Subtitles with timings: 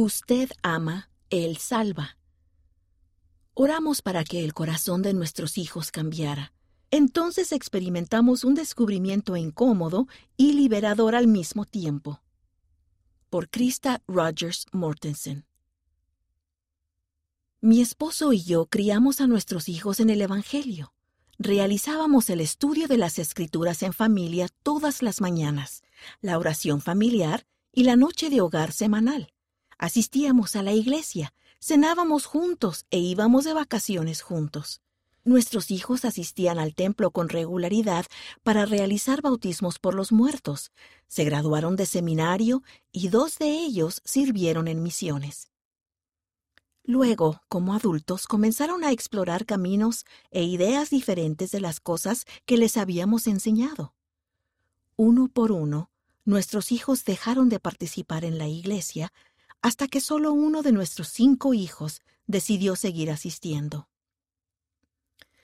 [0.00, 2.16] Usted ama, Él salva.
[3.54, 6.52] Oramos para que el corazón de nuestros hijos cambiara.
[6.92, 10.06] Entonces experimentamos un descubrimiento incómodo
[10.36, 12.22] y liberador al mismo tiempo.
[13.28, 15.46] Por Krista Rogers Mortensen.
[17.60, 20.94] Mi esposo y yo criamos a nuestros hijos en el Evangelio.
[21.40, 25.82] Realizábamos el estudio de las escrituras en familia todas las mañanas,
[26.20, 29.32] la oración familiar y la noche de hogar semanal.
[29.78, 34.82] Asistíamos a la iglesia, cenábamos juntos e íbamos de vacaciones juntos.
[35.24, 38.06] Nuestros hijos asistían al templo con regularidad
[38.42, 40.72] para realizar bautismos por los muertos,
[41.06, 45.52] se graduaron de seminario y dos de ellos sirvieron en misiones.
[46.82, 52.76] Luego, como adultos, comenzaron a explorar caminos e ideas diferentes de las cosas que les
[52.76, 53.94] habíamos enseñado.
[54.96, 55.90] Uno por uno,
[56.24, 59.12] nuestros hijos dejaron de participar en la iglesia
[59.62, 63.88] hasta que solo uno de nuestros cinco hijos decidió seguir asistiendo.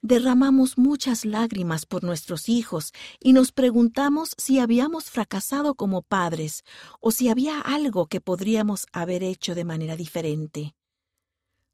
[0.00, 6.62] Derramamos muchas lágrimas por nuestros hijos y nos preguntamos si habíamos fracasado como padres
[7.00, 10.76] o si había algo que podríamos haber hecho de manera diferente.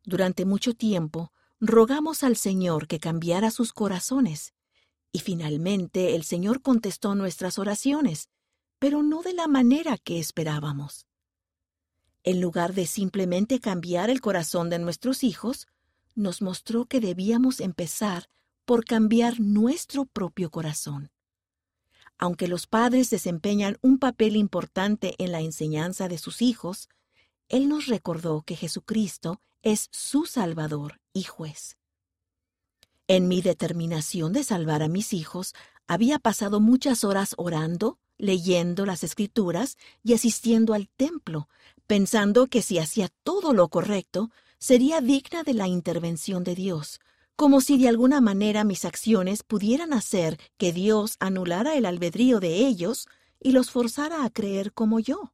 [0.05, 4.55] Durante mucho tiempo rogamos al Señor que cambiara sus corazones,
[5.13, 8.31] y finalmente el Señor contestó nuestras oraciones,
[8.79, 11.07] pero no de la manera que esperábamos.
[12.25, 15.69] En lugar de simplemente cambiar el corazón de nuestros hijos,
[16.15, 18.29] nos mostró que debíamos empezar
[18.65, 21.11] por cambiar nuestro propio corazón.
[22.17, 26.89] Aunque los padres desempeñan un papel importante en la enseñanza de sus hijos,
[27.49, 31.77] Él nos recordó que Jesucristo es su Salvador y juez.
[33.07, 35.55] En mi determinación de salvar a mis hijos,
[35.87, 41.49] había pasado muchas horas orando, leyendo las escrituras y asistiendo al templo,
[41.87, 47.01] pensando que si hacía todo lo correcto, sería digna de la intervención de Dios,
[47.37, 52.67] como si de alguna manera mis acciones pudieran hacer que Dios anulara el albedrío de
[52.67, 53.09] ellos
[53.41, 55.33] y los forzara a creer como yo.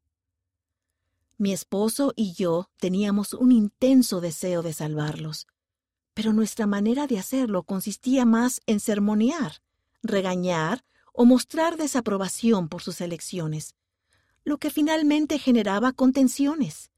[1.36, 5.46] Mi esposo y yo teníamos un intenso deseo de salvarlos,
[6.14, 9.62] pero nuestra manera de hacerlo consistía más en sermonear,
[10.02, 13.74] regañar o mostrar desaprobación por sus elecciones,
[14.44, 16.90] lo que finalmente generaba contenciones.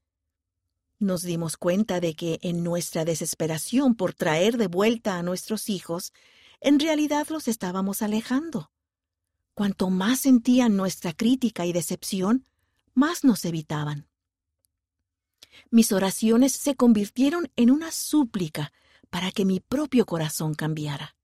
[0.99, 6.13] Nos dimos cuenta de que en nuestra desesperación por traer de vuelta a nuestros hijos,
[6.61, 8.71] en realidad los estábamos alejando.
[9.53, 12.45] Cuanto más sentían nuestra crítica y decepción,
[12.93, 14.07] más nos evitaban.
[15.69, 18.71] Mis oraciones se convirtieron en una súplica
[19.09, 21.15] para que mi propio corazón cambiara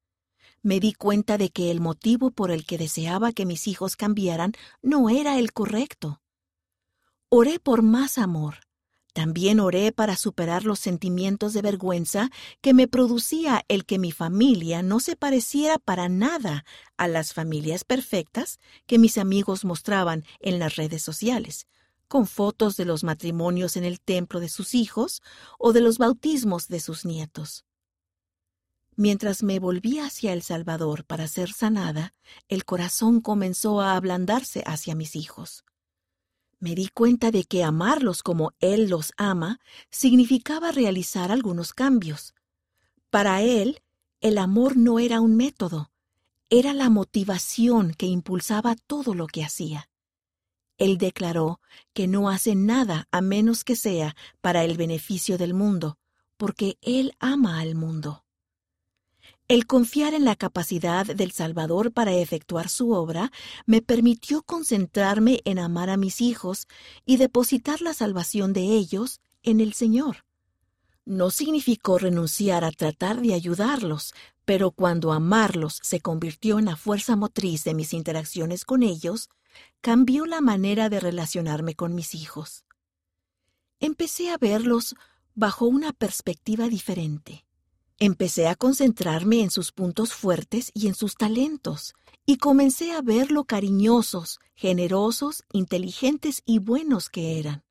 [0.61, 4.53] me di cuenta de que el motivo por el que deseaba que mis hijos cambiaran
[4.81, 6.21] no era el correcto.
[7.29, 8.55] Oré por más amor.
[9.13, 12.29] También oré para superar los sentimientos de vergüenza
[12.61, 16.63] que me producía el que mi familia no se pareciera para nada
[16.95, 21.67] a las familias perfectas que mis amigos mostraban en las redes sociales,
[22.07, 25.21] con fotos de los matrimonios en el templo de sus hijos
[25.57, 27.65] o de los bautismos de sus nietos.
[29.01, 32.13] Mientras me volvía hacia El Salvador para ser sanada,
[32.49, 35.63] el corazón comenzó a ablandarse hacia mis hijos.
[36.59, 42.33] Me di cuenta de que amarlos como Él los ama significaba realizar algunos cambios.
[43.09, 43.81] Para Él,
[44.19, 45.93] el amor no era un método,
[46.49, 49.89] era la motivación que impulsaba todo lo que hacía.
[50.77, 51.61] Él declaró
[51.93, 55.97] que no hace nada a menos que sea para el beneficio del mundo,
[56.35, 58.25] porque Él ama al mundo.
[59.49, 63.31] El confiar en la capacidad del Salvador para efectuar su obra
[63.65, 66.67] me permitió concentrarme en amar a mis hijos
[67.03, 70.17] y depositar la salvación de ellos en el Señor.
[71.03, 74.13] No significó renunciar a tratar de ayudarlos,
[74.45, 79.29] pero cuando amarlos se convirtió en la fuerza motriz de mis interacciones con ellos,
[79.81, 82.65] cambió la manera de relacionarme con mis hijos.
[83.79, 84.93] Empecé a verlos
[85.33, 87.48] bajo una perspectiva diferente.
[88.01, 93.29] Empecé a concentrarme en sus puntos fuertes y en sus talentos, y comencé a ver
[93.29, 97.63] lo cariñosos, generosos, inteligentes y buenos que eran.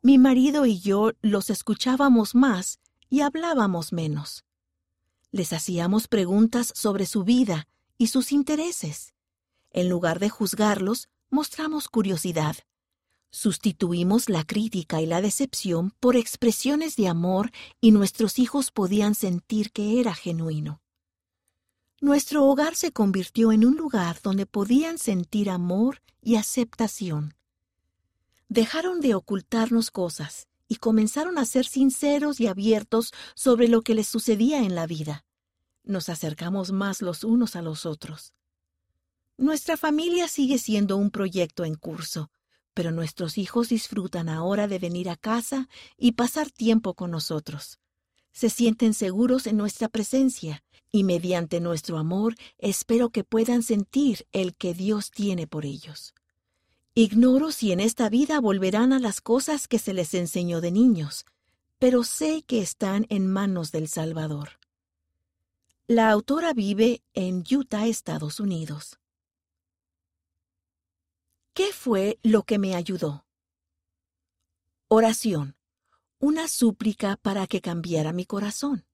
[0.00, 2.80] Mi marido y yo los escuchábamos más
[3.10, 4.44] y hablábamos menos.
[5.30, 9.12] Les hacíamos preguntas sobre su vida y sus intereses.
[9.72, 12.56] En lugar de juzgarlos, mostramos curiosidad.
[13.30, 19.70] Sustituimos la crítica y la decepción por expresiones de amor y nuestros hijos podían sentir
[19.70, 20.80] que era genuino.
[22.00, 27.34] Nuestro hogar se convirtió en un lugar donde podían sentir amor y aceptación.
[28.48, 34.08] dejaron de ocultarnos cosas y comenzaron a ser sinceros y abiertos sobre lo que les
[34.08, 35.26] sucedía en la vida.
[35.84, 38.32] Nos acercamos más los unos a los otros.
[39.36, 42.30] Nuestra familia sigue siendo un proyecto en curso,
[42.78, 47.80] pero nuestros hijos disfrutan ahora de venir a casa y pasar tiempo con nosotros.
[48.30, 54.54] Se sienten seguros en nuestra presencia y mediante nuestro amor espero que puedan sentir el
[54.54, 56.14] que Dios tiene por ellos.
[56.94, 61.24] Ignoro si en esta vida volverán a las cosas que se les enseñó de niños,
[61.80, 64.50] pero sé que están en manos del Salvador.
[65.88, 69.00] La autora vive en Utah, Estados Unidos.
[71.58, 73.26] ¿Qué fue lo que me ayudó?
[74.86, 75.56] Oración.
[76.20, 78.86] Una súplica para que cambiara mi corazón.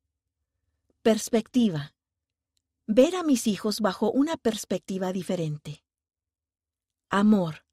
[1.03, 1.95] Perspectiva.
[2.87, 5.85] Ver a mis hijos bajo una perspectiva diferente.
[7.11, 7.67] Amor.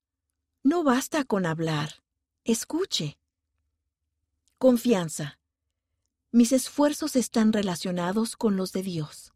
[0.62, 2.04] No basta con hablar.
[2.44, 3.18] Escuche.
[4.58, 5.40] Confianza.
[6.34, 9.31] Mis esfuerzos están relacionados con los de Dios.